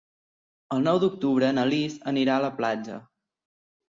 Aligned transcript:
El 0.75 0.79
nou 0.85 1.01
d'octubre 1.03 1.49
na 1.57 1.65
Lis 1.73 1.97
anirà 2.13 2.39
a 2.39 2.43
la 2.45 2.49
platja. 2.63 2.97